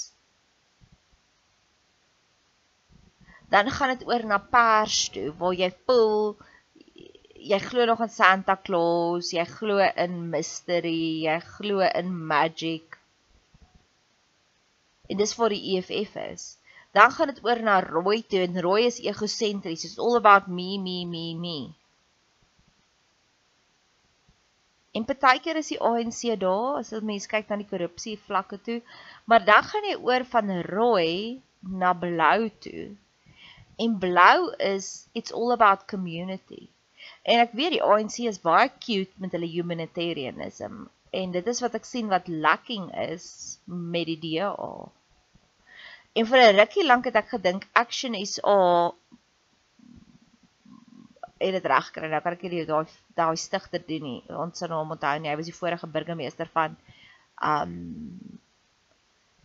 Dan 3.54 3.70
gaan 3.70 3.94
dit 3.94 4.02
oor 4.08 4.26
na 4.26 4.40
pers 4.56 5.04
toe 5.14 5.30
waar 5.38 5.54
jy 5.54 5.70
voel 5.86 6.34
jy 7.46 7.58
glo 7.62 7.86
nog 7.86 8.02
in 8.02 8.10
Santa 8.10 8.56
Claus, 8.66 9.30
jy 9.30 9.44
glo 9.46 9.78
in 9.78 10.18
mystery, 10.34 11.22
jy 11.28 11.38
glo 11.54 11.86
in 11.86 12.10
magic. 12.34 12.98
En 15.06 15.22
dis 15.22 15.34
vir 15.38 15.54
die 15.54 15.76
EFF 15.76 16.18
is. 16.26 16.46
Dan 16.96 17.14
gaan 17.14 17.30
dit 17.30 17.42
oor 17.46 17.62
na 17.62 17.78
rooi 17.84 18.24
toe 18.26 18.42
en 18.42 18.62
rooi 18.66 18.86
is 18.90 18.98
egosentries. 19.04 19.84
It's 19.86 20.00
all 20.02 20.16
about 20.18 20.48
me, 20.48 20.78
me, 20.82 21.04
me, 21.06 21.26
me. 21.38 21.58
En 24.96 25.04
partykeer 25.08 25.60
is 25.60 25.72
die 25.72 25.80
ANC 25.90 26.20
daar 26.40 26.78
as 26.80 26.92
jy 26.94 27.00
mense 27.10 27.30
kyk 27.32 27.50
na 27.50 27.60
die 27.60 27.68
korrupsie 27.72 28.16
vlakke 28.28 28.58
toe, 28.68 28.78
maar 29.28 29.44
dan 29.44 29.66
gaan 29.70 29.88
jy 29.90 29.96
oor 30.08 30.24
van 30.34 30.54
rooi 30.70 31.42
na 31.82 31.92
blou 32.04 32.48
toe. 32.66 32.86
En 33.84 33.98
blou 34.00 34.38
is 34.72 35.08
it's 35.12 35.34
all 35.36 35.52
about 35.52 35.88
community. 35.92 36.68
En 37.22 37.42
ek 37.44 37.56
weet 37.58 37.76
die 37.76 37.84
ANC 37.84 38.22
is 38.30 38.40
baie 38.40 38.70
cute 38.86 39.12
met 39.22 39.34
hulle 39.36 39.50
humanitarianism 39.52 40.86
en 41.20 41.32
dit 41.32 41.46
is 41.52 41.60
wat 41.64 41.76
ek 41.78 41.86
sien 41.88 42.08
wat 42.12 42.28
lacking 42.28 42.88
is 43.06 43.26
met 43.66 44.08
die 44.10 44.18
DA. 44.24 44.72
En 46.16 46.28
vir 46.30 46.40
'n 46.42 46.56
rukkie 46.56 46.86
lank 46.86 47.04
het 47.08 47.16
ek 47.22 47.28
gedink 47.34 47.68
Action 47.72 48.16
SA 48.32 48.58
het 51.46 51.56
dit 51.58 51.70
reg 51.70 51.90
kry. 51.94 52.10
Nou 52.10 52.20
kan 52.24 52.36
ek 52.36 52.44
hierdie 52.46 52.66
daai 52.68 52.86
daai 53.18 53.36
stigter 53.40 53.82
doen 53.88 54.04
nie. 54.08 54.18
Ons 54.44 54.62
sal 54.62 54.74
hom 54.76 54.94
onthou 54.96 55.14
nie. 55.20 55.30
Hy 55.30 55.38
was 55.40 55.50
die 55.50 55.56
vorige 55.56 55.88
burgemeester 55.90 56.50
van 56.52 56.76
um 57.42 57.74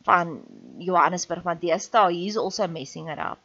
van 0.05 0.39
Johannesburg, 0.81 1.43
maar 1.45 1.59
deesdae 1.61 2.15
he's 2.15 2.37
also 2.37 2.67
messing 2.67 3.09
it 3.13 3.19
up. 3.21 3.41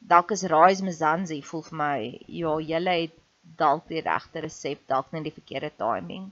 Dalk 0.00 0.32
is 0.32 0.46
Rise 0.48 0.84
Mzansi 0.84 1.42
voel 1.44 1.62
vir 1.66 1.76
my, 1.78 1.96
ja, 2.26 2.54
julle 2.72 2.94
het 3.02 3.18
dalk 3.60 3.86
die 3.90 4.00
regte 4.02 4.42
resep, 4.44 4.80
dalk 4.88 5.12
net 5.12 5.28
die 5.28 5.34
verkeerde 5.34 5.70
timing. 5.76 6.30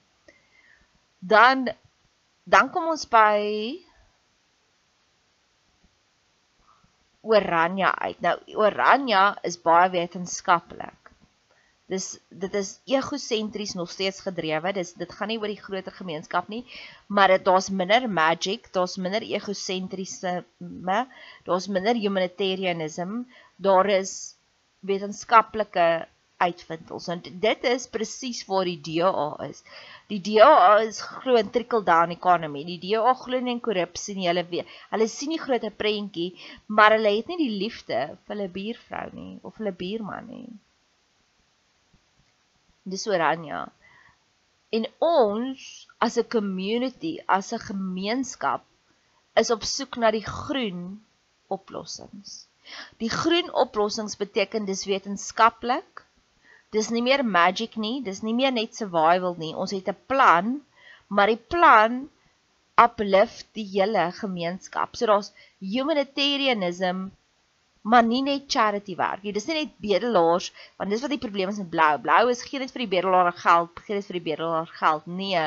Dan 1.21 1.69
dan 2.51 2.71
kom 2.75 2.89
ons 2.91 3.05
by 3.07 3.37
Oranje 7.21 7.91
uit. 8.01 8.21
Nou 8.25 8.37
Oranje 8.57 9.23
is 9.45 9.61
baie 9.61 9.91
wetenskaplik. 9.93 11.00
Dis 11.91 12.05
dit 12.43 12.53
is 12.55 12.69
egosentries 12.87 13.73
nog 13.75 13.91
steeds 13.91 14.21
gedrewe. 14.23 14.73
Dis 14.77 14.93
dit 14.99 15.15
gaan 15.19 15.31
nie 15.33 15.39
oor 15.41 15.51
die 15.51 15.63
groter 15.63 15.95
gemeenskap 15.95 16.51
nie, 16.53 16.61
maar 17.09 17.33
dit 17.35 17.45
daar's 17.49 17.71
minder 17.81 18.07
magic, 18.19 18.69
daar's 18.77 18.95
minder 19.07 19.27
egosentrisme, 19.27 20.99
daar's 21.49 21.67
minder 21.77 21.99
humanitarianism, 21.99 23.17
daar 23.57 23.91
is 23.97 24.15
wetenskaplike 24.87 25.89
uitvindings. 26.41 27.11
En 27.17 27.25
dit 27.47 27.67
is 27.73 27.89
presies 27.97 28.45
waar 28.53 28.71
die 28.71 28.79
DA 28.87 29.27
is. 29.49 29.65
Die 30.15 30.21
DA 30.31 30.79
is 30.87 31.03
glo 31.03 31.43
in 31.43 31.51
trickle 31.51 31.83
down 31.91 32.15
economy. 32.15 32.65
Die 32.71 32.81
DA 32.87 33.19
glo 33.25 33.43
nie 33.43 33.59
in 33.59 33.67
korrupsie 33.67 34.15
nie. 34.17 34.31
Hulle 34.31 34.47
weet, 34.55 34.79
hulle 34.95 35.11
sien 35.11 35.35
nie 35.35 35.43
groot 35.43 35.67
prentjie, 35.83 36.31
maar 36.71 36.95
hulle 36.97 37.19
het 37.19 37.35
nie 37.35 37.43
die 37.45 37.53
liefde 37.67 38.01
vir 38.15 38.37
hulle 38.37 38.51
buurvrou 38.57 39.07
nie 39.19 39.31
of 39.43 39.59
hulle 39.59 39.75
buurman 39.85 40.31
nie 40.31 40.49
dis 42.83 43.07
Oranje. 43.07 43.69
En 44.73 44.87
ons 44.99 45.87
as 45.99 46.17
'n 46.17 46.29
community, 46.37 47.19
as 47.27 47.53
'n 47.53 47.59
gemeenskap 47.59 48.63
is 49.35 49.51
op 49.51 49.63
soek 49.65 49.97
na 49.97 50.11
die 50.11 50.27
groen 50.27 51.03
oplossings. 51.49 52.47
Die 53.03 53.11
groen 53.11 53.53
oplossings 53.53 54.17
beteken 54.17 54.65
dis 54.65 54.85
wetenskaplik. 54.85 56.05
Dis 56.71 56.91
nie 56.91 57.03
meer 57.03 57.25
magic 57.25 57.77
nie, 57.77 58.03
dis 58.03 58.23
nie 58.23 58.35
meer 58.35 58.53
net 58.53 58.75
survival 58.75 59.35
nie. 59.39 59.55
Ons 59.55 59.71
het 59.71 59.89
'n 59.89 59.97
plan, 60.07 60.61
maar 61.09 61.27
die 61.27 61.43
plan 61.55 62.09
uplift 62.85 63.47
die 63.59 63.67
hele 63.75 64.13
gemeenskap. 64.13 64.97
So 64.97 65.07
daar's 65.07 65.33
humanitarianism, 65.59 67.11
maar 67.83 68.05
nie 68.05 68.21
net 68.23 68.45
charity 68.53 68.95
werk 68.97 69.23
nie. 69.25 69.33
Dis 69.33 69.47
nie 69.49 69.57
net 69.63 69.73
bedelaars, 69.81 70.51
want 70.79 70.93
dis 70.93 71.01
wat 71.05 71.13
die 71.15 71.23
probleem 71.23 71.53
is 71.53 71.61
met 71.63 71.71
blou. 71.73 71.95
Blou 72.05 72.21
is 72.33 72.43
geen 72.45 72.61
net 72.65 72.75
vir 72.75 72.85
die 72.85 72.93
bedelaar 72.97 73.33
geld, 73.33 73.81
geen 73.87 74.01
net 74.01 74.09
vir 74.11 74.19
die 74.19 74.27
bedelaar 74.29 74.71
geld. 74.81 75.07
Nee, 75.07 75.47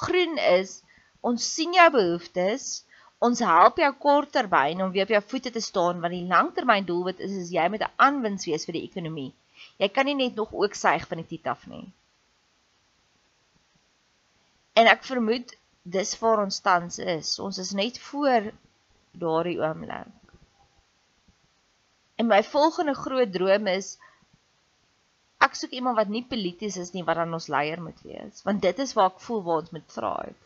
groen 0.00 0.40
is 0.40 0.80
ons 1.20 1.44
sien 1.56 1.76
jou 1.76 1.88
behoeftes. 1.92 2.84
Ons 3.24 3.40
help 3.44 3.78
jou 3.80 3.90
korttermyn 4.00 4.82
om 4.84 4.92
weer 4.92 5.06
op 5.06 5.14
jou 5.14 5.22
voete 5.32 5.52
te 5.52 5.62
staan 5.64 6.00
want 6.02 6.12
die 6.12 6.26
langtermyn 6.28 6.84
doelwit 6.88 7.22
is 7.24 7.36
is 7.44 7.52
jy 7.54 7.68
met 7.72 7.84
'n 7.84 7.92
aanwins 8.06 8.44
wees 8.48 8.64
vir 8.68 8.76
die 8.76 8.86
ekonomie. 8.88 9.32
Jy 9.78 9.88
kan 9.88 10.04
nie 10.06 10.14
net 10.14 10.34
nog 10.34 10.52
ook 10.52 10.74
suig 10.74 11.06
van 11.08 11.22
die 11.22 11.26
tit 11.26 11.46
af 11.46 11.66
nie. 11.66 11.86
En 14.74 14.86
ek 14.86 15.04
vermoed 15.04 15.54
dis 15.84 16.18
waar 16.18 16.42
ons 16.44 16.60
tans 16.60 16.98
is. 16.98 17.38
Ons 17.38 17.58
is 17.58 17.72
net 17.72 17.98
voor 17.98 18.52
daardie 19.12 19.58
oomblik. 19.60 20.23
En 22.16 22.26
my 22.30 22.42
volgende 22.46 22.94
groot 22.94 23.32
droom 23.32 23.66
is 23.66 23.94
ek 25.44 25.56
soek 25.58 25.74
iemand 25.76 25.98
wat 25.98 26.12
nie 26.12 26.24
polities 26.24 26.76
is 26.80 26.92
nie 26.94 27.04
wat 27.04 27.18
dan 27.20 27.34
ons 27.36 27.50
leier 27.52 27.82
moet 27.82 28.00
wees, 28.06 28.42
want 28.46 28.62
dit 28.62 28.78
is 28.84 28.94
waar 28.96 29.10
ek 29.12 29.22
voel 29.26 29.42
waar 29.46 29.62
ons 29.64 29.74
moet 29.76 29.88
thrive. 29.96 30.38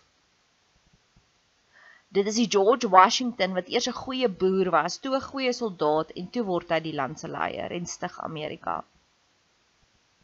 Dit 2.18 2.26
is 2.30 2.38
die 2.40 2.48
George 2.48 2.88
Washington 2.88 3.54
wat 3.58 3.68
eers 3.68 3.88
'n 3.90 4.00
goeie 4.00 4.28
boer 4.42 4.70
was, 4.72 4.96
toe 4.98 5.14
'n 5.16 5.28
goeie 5.28 5.52
soldaat 5.52 6.10
en 6.16 6.30
toe 6.36 6.44
word 6.50 6.72
hy 6.72 6.80
die 6.80 6.96
land 7.00 7.20
se 7.20 7.28
leier 7.28 7.72
en 7.78 7.86
stig 7.86 8.18
Amerika. 8.30 8.84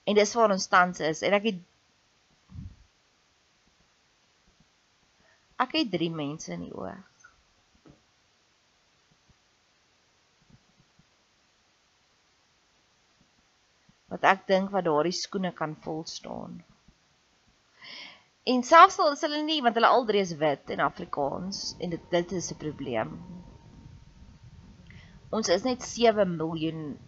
En 0.04 0.14
dis 0.14 0.34
waar 0.34 0.50
ons 0.56 0.66
tans 0.66 1.00
is 1.00 1.22
en 1.22 1.32
ek 1.40 1.50
het 1.50 1.60
ek 5.64 5.76
het 5.80 5.90
drie 5.92 6.10
mense 6.10 6.52
in 6.52 6.64
die 6.66 6.74
oog. 6.74 7.13
Wat 14.14 14.26
ek 14.30 14.46
dink 14.50 14.70
wat 14.70 14.86
daardie 14.86 15.16
skoene 15.16 15.50
kan 15.52 15.74
vol 15.84 16.04
staan. 16.06 16.60
En 18.46 18.62
selfs 18.62 18.98
al 19.00 19.14
is 19.16 19.24
hulle 19.24 19.40
nie 19.42 19.62
want 19.64 19.78
hulle 19.78 19.90
al 19.90 20.04
drie 20.08 20.20
is 20.22 20.34
wit 20.40 20.70
en 20.74 20.82
Afrikaans 20.84 21.62
en 21.82 21.94
dit 21.94 22.10
dit 22.14 22.32
is 22.40 22.50
'n 22.52 22.60
probleem. 22.60 23.16
Ons 25.34 25.48
is 25.48 25.64
net 25.64 25.82
7 25.82 26.36
miljoen 26.36 26.98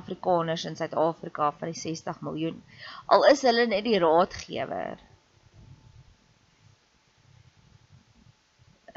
Afrikaners 0.00 0.64
in 0.64 0.76
Suid-Afrika 0.76 1.50
van 1.52 1.72
die 1.72 1.80
60 1.80 2.20
miljoen. 2.20 2.62
Al 3.06 3.26
is 3.30 3.42
hulle 3.42 3.66
net 3.66 3.84
die 3.84 3.98
raadgewer. 3.98 5.00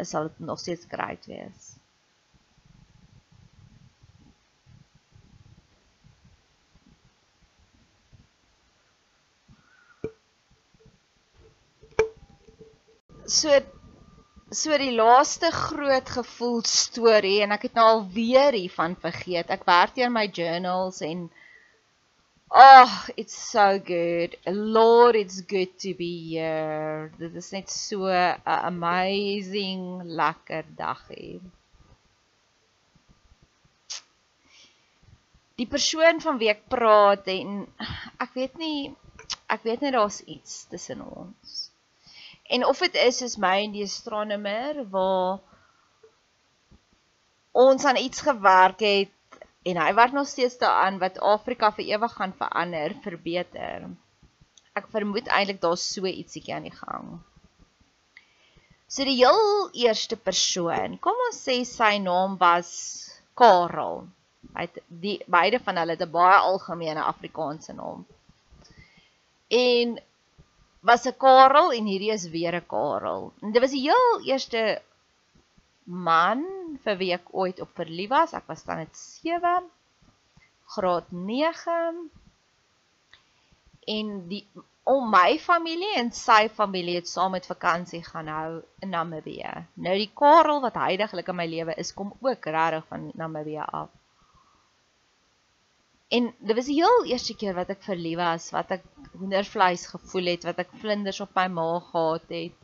Sal 0.01 0.29
dit 0.29 0.39
nog 0.39 0.59
steeds 0.59 0.85
great 0.91 1.25
wees. 1.25 1.74
So 13.27 13.49
so 14.55 14.77
die 14.77 14.93
laaste 14.93 15.49
groot 15.51 16.09
gevoel 16.09 16.61
storie 16.69 17.39
en 17.43 17.51
ek 17.55 17.65
het 17.67 17.79
nou 17.79 17.85
al 17.85 18.03
weer 18.13 18.53
hiervan 18.53 18.93
vergeet. 19.01 19.49
Ek 19.49 19.65
werk 19.67 19.95
deur 19.97 20.11
my 20.13 20.27
journals 20.29 21.01
en 21.05 21.25
oh, 22.53 22.93
it's 23.17 23.35
so 23.35 23.79
good. 23.79 24.37
Lord, 24.45 25.15
it's 25.15 25.41
good 25.41 25.73
to 25.81 25.95
be 25.97 26.11
here. 26.29 27.11
Dit 27.17 27.35
is 27.35 27.51
net 27.51 27.69
so 27.69 28.05
'n 28.07 28.39
amazing 28.45 30.03
lekker 30.03 30.63
dag 30.77 31.01
hier. 31.09 31.41
Die 35.57 35.67
persoon 35.67 36.21
van 36.21 36.37
wie 36.37 36.49
ek 36.49 36.67
praat 36.69 37.27
en 37.27 37.67
ek 38.19 38.33
weet 38.35 38.57
nie 38.57 38.95
ek 39.47 39.63
weet 39.63 39.81
net 39.81 39.93
daar's 39.93 40.21
iets 40.21 40.65
tussen 40.69 41.01
ons. 41.01 41.74
En 42.47 42.65
of 42.65 42.79
dit 42.79 42.95
is 43.01 43.17
soos 43.17 43.37
my 43.41 43.57
in 43.63 43.73
die 43.73 43.83
astronomer 43.83 44.83
waar 44.93 45.39
ons 47.51 47.85
aan 47.85 47.97
iets 47.97 48.21
gewerk 48.21 48.83
het 48.85 49.11
en 49.65 49.79
hy 49.81 49.93
werk 49.97 50.13
nog 50.13 50.27
steeds 50.27 50.57
daaraan 50.61 50.99
wat 51.01 51.19
Afrika 51.19 51.71
vir 51.73 51.87
ewig 51.95 52.13
gaan 52.13 52.35
verander, 52.37 52.93
verbeter. 53.01 53.87
Ek 54.77 54.91
vermoed 54.93 55.31
eintlik 55.31 55.61
daar's 55.63 55.85
so 55.93 56.05
ietsiekie 56.05 56.53
aan 56.53 56.67
die 56.67 56.75
gang. 56.75 57.15
So 58.87 59.07
die 59.07 59.17
heel 59.17 59.71
eerste 59.87 60.17
persoon, 60.17 60.99
kom 61.01 61.17
ons 61.29 61.39
sê 61.47 61.57
sy 61.65 61.95
naam 62.03 62.35
was 62.37 62.69
Karel. 63.33 64.03
Hy 64.53 64.67
het 64.67 64.77
die 64.87 65.17
beide 65.31 65.59
van 65.63 65.81
hulle 65.81 65.95
het 65.97 66.03
'n 66.05 66.11
baie 66.11 66.37
algemene 66.51 67.01
Afrikaanse 67.01 67.73
naam. 67.73 68.05
En 69.49 69.97
was 70.85 71.05
'n 71.05 71.17
Karel 71.17 71.71
en 71.73 71.85
hierdie 71.91 72.11
is 72.17 72.29
weer 72.29 72.55
'n 72.55 72.67
Karel. 72.73 73.33
En 73.41 73.51
dit 73.51 73.61
was 73.61 73.71
die 73.71 73.85
heel 73.89 74.11
eerste 74.31 74.81
man 75.85 76.45
vir 76.83 76.97
wie 76.97 77.13
ek 77.13 77.27
ooit 77.31 77.59
op 77.61 77.71
verlief 77.79 78.09
was. 78.09 78.33
Ek 78.33 78.47
was 78.47 78.63
dan 78.63 78.77
net 78.83 78.97
7 78.97 79.65
graad 80.75 81.11
9 81.11 82.09
en 83.97 84.27
die 84.27 84.45
om 84.85 85.09
my 85.09 85.37
familie 85.41 85.95
en 85.97 86.11
sy 86.13 86.45
familie 86.49 86.95
het 86.99 87.07
saam 87.09 87.31
met 87.33 87.47
vakansie 87.49 88.03
gaan 88.05 88.27
hou 88.29 88.49
in 88.85 88.89
Namibië. 88.93 89.53
Nou 89.73 89.95
die 89.97 90.11
Karel 90.13 90.61
wat 90.61 90.77
heidaglik 90.77 91.27
in 91.27 91.35
my 91.35 91.47
lewe 91.49 91.73
is, 91.81 91.93
kom 91.93 92.13
ook 92.21 92.45
regtig 92.45 92.85
van 92.89 93.11
Namibië 93.13 93.65
af. 93.65 93.89
En 96.15 96.29
dit 96.37 96.55
was 96.55 96.69
die 96.69 96.77
heel 96.79 97.05
eerste 97.11 97.35
keer 97.35 97.55
wat 97.57 97.71
ek 97.73 97.83
verlief 97.83 98.19
was, 98.19 98.49
wat 98.55 98.71
ek 98.77 98.85
hoendervleis 99.15 99.87
gevoel 99.91 100.31
het, 100.33 100.45
wat 100.47 100.61
ek 100.63 100.73
vlinders 100.81 101.21
op 101.23 101.33
my 101.37 101.47
maag 101.51 101.89
gehad 101.91 102.33
het. 102.35 102.61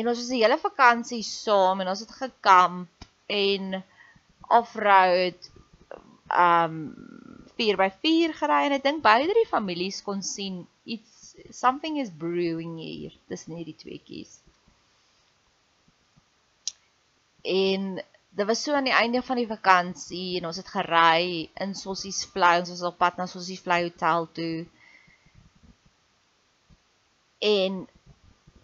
En 0.00 0.08
ons 0.08 0.18
was 0.22 0.30
die 0.32 0.40
hele 0.40 0.58
vakansie 0.60 1.22
saam 1.26 1.82
en 1.82 1.90
ons 1.92 2.04
het 2.04 2.14
gekamp 2.16 3.08
en 3.32 3.82
off-road 4.52 5.50
um 6.32 6.78
4x4 7.60 8.32
gery 8.38 8.60
en 8.66 8.76
ek 8.78 8.86
dink 8.86 9.02
beide 9.04 9.34
die 9.36 9.48
families 9.50 10.00
kon 10.04 10.22
sien 10.24 10.62
iets 10.88 11.34
something 11.52 11.98
is 12.00 12.10
brewing 12.22 12.78
hier 12.80 13.12
tussen 13.28 13.56
hierdie 13.56 13.76
tweeetjies. 13.76 14.38
En 17.42 18.00
dit 18.32 18.46
was 18.46 18.62
so 18.64 18.72
aan 18.72 18.88
die 18.88 18.96
einde 18.96 19.20
van 19.22 19.36
die 19.36 19.48
vakansie 19.48 20.38
en 20.38 20.46
ons 20.48 20.60
het 20.60 20.68
gery 20.72 21.50
in 21.60 21.74
Sossies 21.76 22.22
Vlei, 22.32 22.58
ons 22.62 22.70
was 22.72 22.84
op 22.88 22.96
pad 23.00 23.18
na 23.20 23.26
Sossies 23.28 23.60
Vlei 23.60 23.82
hotel 23.84 24.28
toe. 24.38 24.54
En 27.44 27.82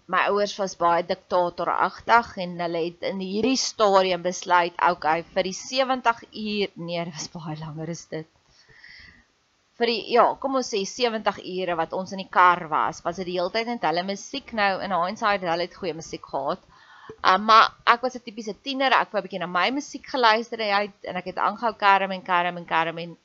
my 0.08 0.22
ouers 0.30 0.54
was 0.56 0.78
baie 0.80 1.04
diktatoragtig 1.04 2.30
en 2.46 2.56
hulle 2.64 2.82
het 2.86 3.04
in 3.10 3.20
hierdie 3.20 3.58
stadium 3.60 4.24
besluit, 4.24 4.72
okay, 4.88 5.20
vir 5.34 5.50
die 5.50 5.56
70 5.58 6.24
uur, 6.30 6.72
nee, 6.80 7.04
dit 7.04 7.14
was 7.18 7.28
baie 7.36 7.58
langer 7.60 7.92
as 7.92 8.06
dit. 8.08 8.30
Vir 9.78 9.92
die 9.92 10.00
ja, 10.14 10.24
kom 10.40 10.56
ons 10.58 10.72
sê 10.72 10.80
70 10.88 11.42
ure 11.44 11.76
wat 11.78 11.92
ons 11.94 12.16
in 12.16 12.24
die 12.24 12.32
kar 12.38 12.64
was, 12.72 13.02
was 13.04 13.20
dit 13.20 13.28
die 13.28 13.36
hele 13.36 13.52
tyd 13.52 13.68
net 13.68 13.84
hulle 13.84 14.06
musiek 14.08 14.56
nou 14.56 14.72
in 14.80 14.96
hindsight, 14.96 15.44
hulle 15.44 15.68
het 15.68 15.76
goeie 15.76 15.94
musiek 15.94 16.24
gehad. 16.24 16.64
Um, 17.22 17.44
maar 17.44 17.74
ek 17.84 18.00
was 18.00 18.14
'n 18.16 18.24
tipiese 18.24 18.54
tiener, 18.62 18.92
ek 18.92 19.12
wou 19.12 19.20
'n 19.20 19.26
bietjie 19.26 19.40
na 19.40 19.46
my 19.46 19.70
musiek 19.70 20.06
geluister 20.06 20.60
uit 20.60 20.98
en 21.02 21.16
ek 21.16 21.24
het 21.24 21.36
aangehou 21.36 21.74
kerm 21.74 22.10
en 22.10 22.22
kerm 22.22 22.56
en 22.56 22.66
kerm 22.66 22.98
en 22.98 23.16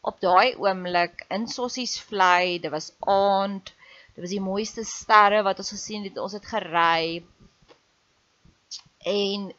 op 0.00 0.20
daai 0.20 0.54
oomblik 0.56 1.24
in 1.30 1.48
Sossies 1.48 2.00
Vlei, 2.00 2.58
dit 2.60 2.70
was 2.70 2.92
aand 3.00 3.74
Dit 4.14 4.22
was 4.22 4.30
die 4.30 4.42
mooiste 4.42 4.84
sterre 4.86 5.42
wat 5.42 5.58
ons 5.58 5.74
gesien 5.74 6.04
het. 6.06 6.18
Ons 6.22 6.36
het 6.38 6.46
gery. 6.46 7.24
En 9.10 9.50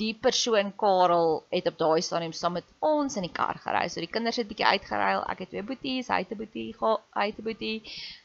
die 0.00 0.14
persoon 0.14 0.70
Karel 0.78 1.42
het 1.50 1.66
op 1.68 1.80
daai 1.80 2.00
stadium 2.06 2.32
saam 2.32 2.54
met 2.56 2.68
ons 2.78 3.18
in 3.18 3.26
die 3.26 3.32
kar 3.34 3.58
gery. 3.64 3.88
So 3.90 4.00
die 4.00 4.10
kinders 4.10 4.38
het 4.38 4.48
bietjie 4.48 4.70
uitgeruil. 4.70 5.24
Ek 5.34 5.42
het 5.44 5.50
twee 5.50 5.66
boeties, 5.66 6.12
hy 6.14 6.22
het 6.22 6.30
'n 6.30 6.38
boetie, 6.38 6.70
hy 7.18 7.26
het 7.26 7.42
'n 7.42 7.46
boetie. 7.48 7.76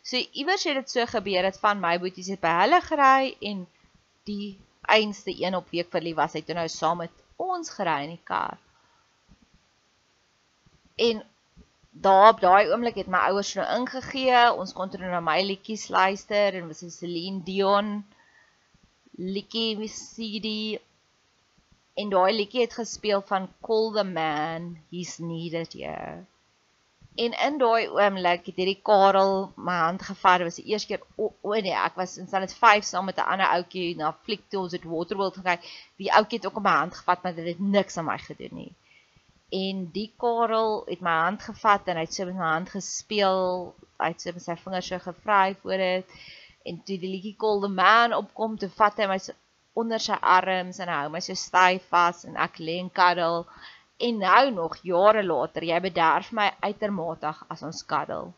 So 0.06 0.22
iewers 0.32 0.64
het 0.70 0.78
dit 0.78 0.90
so 0.90 1.06
gebeur 1.06 1.42
dat 1.42 1.60
van 1.60 1.82
my 1.82 1.98
boeties 2.00 2.30
het 2.30 2.42
by 2.42 2.54
hulle 2.62 2.82
gery 2.82 3.36
en 3.42 3.68
die 4.30 4.60
einste 4.96 5.34
een 5.38 5.56
op 5.56 5.70
week 5.74 5.92
verlief 5.94 6.18
was 6.20 6.36
hy 6.38 6.42
toe 6.46 6.58
nou 6.58 6.68
saam 6.72 7.04
met 7.04 7.26
ons 7.40 7.70
gery 7.76 7.98
in 8.08 8.16
die 8.16 8.24
kar. 8.28 8.58
En 11.10 11.24
daar 12.06 12.34
op 12.34 12.42
daai 12.44 12.72
oomblik 12.72 13.00
het 13.00 13.12
my 13.12 13.22
ouers 13.32 13.54
nou 13.58 13.68
ingegee. 13.80 14.42
Ons 14.54 14.74
kon 14.76 14.92
toe 14.92 15.02
na 15.02 15.22
my 15.24 15.40
liedjies 15.46 15.88
luister 15.94 16.60
en 16.60 16.68
was 16.68 16.84
Celine 16.98 17.44
Dion 17.48 18.00
liedjie 19.20 19.90
CD 19.92 20.80
en 22.00 22.12
daai 22.12 22.32
liedjie 22.36 22.62
het 22.64 22.76
gespeel 22.80 23.22
van 23.28 23.50
Call 23.62 23.92
the 23.92 24.04
Man, 24.04 24.78
he's 24.92 25.18
needed 25.20 25.74
here. 25.74 26.24
En 27.20 27.36
in 27.48 27.58
daai 27.60 27.90
oomblik 27.92 28.46
het 28.48 28.60
hierdie 28.62 28.80
Karel 28.90 29.52
my 29.56 29.78
hand 29.84 30.06
gevat. 30.08 30.40
Dit 30.40 30.48
was 30.50 30.60
die 30.62 30.68
eerste 30.72 30.94
keer 30.94 31.06
o, 31.18 31.34
o 31.42 31.56
nee, 31.56 31.76
ek 31.76 31.98
was 32.00 32.18
in 32.22 32.30
Sanet 32.32 32.54
5 32.56 32.86
saam 32.88 33.10
met 33.10 33.20
'n 33.20 33.30
ander 33.34 33.50
ouetjie 33.56 33.96
na 34.00 34.14
Flick 34.24 34.46
Tools 34.50 34.76
at 34.78 34.88
Waterworld 34.94 35.42
gekyk. 35.42 35.66
Die 35.98 36.14
ouetjie 36.14 36.40
het 36.40 36.48
ook 36.48 36.62
op 36.62 36.68
my 36.70 36.78
hand 36.84 36.96
gevat, 36.96 37.24
maar 37.24 37.36
dit 37.36 37.52
het 37.54 37.60
niks 37.60 37.98
aan 37.98 38.10
my 38.12 38.18
gedoen 38.18 38.56
nie 38.62 38.72
en 39.50 39.86
die 39.94 40.10
Karel 40.18 40.84
het 40.86 41.02
my 41.02 41.16
hand 41.24 41.42
gevat 41.42 41.88
en 41.90 41.98
hy 41.98 42.06
het 42.06 42.14
so 42.14 42.26
met 42.30 42.38
my 42.38 42.50
hand 42.52 42.70
gespeel. 42.70 43.74
Hy 44.00 44.12
het 44.14 44.22
so 44.22 44.36
met 44.36 44.46
sy 44.46 44.56
vingers 44.62 44.90
so 44.92 45.02
gevry 45.04 45.56
voor 45.62 45.84
dit. 45.84 46.18
En 46.70 46.82
toe 46.86 46.98
die 47.02 47.10
liedjie 47.10 47.36
Call 47.40 47.62
the 47.64 47.72
Man 47.74 48.14
opkom, 48.14 48.58
toe 48.60 48.70
vat 48.78 49.00
hy 49.02 49.08
my 49.10 49.18
onder 49.80 50.02
sy 50.02 50.18
arms 50.22 50.80
en 50.84 50.92
hy 50.92 51.00
hou 51.02 51.12
my 51.14 51.22
so 51.24 51.38
styf 51.38 51.88
vas 51.90 52.26
en 52.30 52.38
ek 52.38 52.60
lê 52.62 52.78
en 52.84 52.92
kuddel. 52.94 53.46
En 54.00 54.18
nou 54.18 54.52
nog 54.56 54.78
jare 54.88 55.24
later, 55.24 55.66
jy 55.68 55.80
bederf 55.84 56.32
my 56.32 56.48
uitermatig 56.64 57.42
as 57.52 57.64
ons 57.68 57.82
kuddel. 57.86 58.30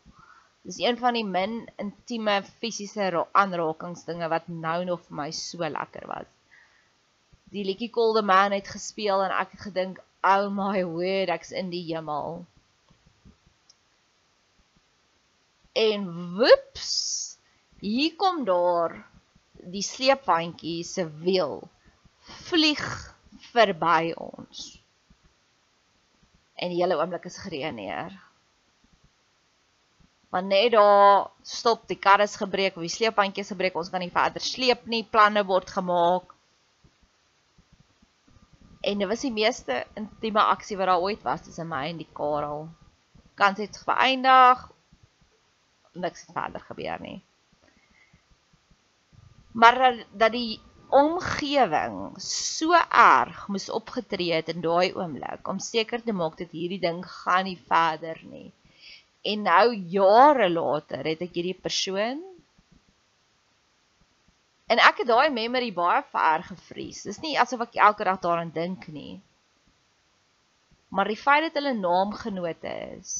Dis 0.66 0.80
een 0.82 0.98
van 0.98 1.14
die 1.14 1.26
min 1.26 1.54
intieme 1.82 2.40
fisiese 2.58 3.10
aanrakingsdinge 3.42 4.28
wat 4.30 4.48
nou 4.48 4.80
nog 4.88 5.04
vir 5.06 5.18
my 5.20 5.28
so 5.38 5.68
lekker 5.76 6.08
was. 6.10 6.26
Die 7.54 7.62
liedjie 7.68 7.90
Call 7.94 8.14
the 8.16 8.22
Man 8.26 8.54
het 8.56 8.70
gespeel 8.74 9.22
en 9.22 9.34
ek 9.38 9.54
het 9.54 9.64
gedink, 9.68 10.02
oh 10.26 10.48
my 10.50 10.82
word, 10.88 11.30
ek's 11.30 11.54
in 11.54 11.70
die 11.70 11.84
hemel. 11.92 12.42
En 15.78 16.10
woeps, 16.38 16.92
hier 17.78 18.16
kom 18.18 18.42
daar 18.48 18.98
die 19.62 19.82
sleepwandjie 19.86 20.82
se 20.84 21.06
wiel 21.22 21.60
vlieg 22.50 22.86
verby 23.52 24.12
ons. 24.18 24.81
En 26.62 26.70
die 26.70 26.78
hele 26.78 26.98
oomblik 27.00 27.26
is 27.26 27.40
gereën 27.42 27.74
neer. 27.74 28.14
Maar 30.32 30.44
net 30.46 30.70
daar 30.72 31.26
stop 31.44 31.88
die 31.90 31.98
kar 32.00 32.22
is 32.24 32.38
gebreek, 32.40 32.78
die 32.80 32.92
sleepwandjie 32.92 33.42
is 33.44 33.50
gebreek, 33.52 33.74
ons 33.76 33.90
kan 33.92 34.00
nie 34.00 34.12
verder 34.14 34.40
sleep 34.40 34.86
nie, 34.88 35.02
planne 35.04 35.42
word 35.48 35.72
gemaak. 35.74 36.30
En 38.82 39.02
dit 39.02 39.10
was 39.10 39.26
die 39.26 39.32
meeste 39.34 39.82
intieme 39.98 40.42
aksie 40.54 40.78
wat 40.78 40.88
daar 40.88 41.04
ooit 41.04 41.20
was 41.26 41.44
tussen 41.44 41.68
my 41.68 41.84
en 41.90 42.00
die 42.00 42.08
Karel. 42.16 42.64
Kans 43.38 43.60
het 43.62 43.76
geëindig. 43.84 44.64
Niks 45.92 46.24
het 46.26 46.34
verder 46.34 46.64
gebeur 46.70 47.04
nie. 47.04 47.18
Maar 49.52 49.78
dat 50.16 50.32
die 50.32 50.60
omgewing 50.92 51.98
so 52.22 52.76
erg 53.04 53.46
moes 53.48 53.68
opgetree 53.72 54.32
het 54.36 54.50
in 54.52 54.60
daai 54.64 54.92
oomblik 54.94 55.48
om 55.48 55.58
seker 55.58 56.02
te 56.04 56.12
maak 56.12 56.36
dat 56.40 56.52
hierdie 56.56 56.82
ding 56.82 57.00
gaan 57.06 57.48
nie 57.48 57.60
verder 57.68 58.20
nie. 58.28 58.50
En 59.22 59.46
nou 59.48 59.66
jare 59.96 60.50
later 60.50 61.06
het 61.12 61.24
ek 61.24 61.38
hierdie 61.38 61.58
persoon 61.68 62.22
En 64.72 64.80
ek 64.80 65.02
het 65.02 65.08
daai 65.10 65.28
memory 65.28 65.68
baie 65.76 66.00
ver 66.14 66.44
gevries. 66.46 67.02
Dis 67.04 67.20
nie 67.20 67.34
asof 67.40 67.66
ek 67.66 67.74
elke 67.86 68.06
dag 68.08 68.20
daaraan 68.24 68.52
dink 68.54 68.86
nie. 68.88 69.20
Maar 70.88 71.10
die 71.12 71.18
feit 71.20 71.44
dat 71.44 71.58
hulle 71.58 71.74
naamgenote 71.76 72.72
is. 72.96 73.12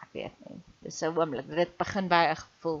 Ek 0.00 0.08
weet 0.16 0.38
nie. 0.46 0.62
Dis 0.86 1.02
'n 1.02 1.12
oomblik. 1.12 1.50
Dit 1.60 1.76
begin 1.76 2.08
by 2.08 2.22
'n 2.30 2.40
gevoel. 2.44 2.80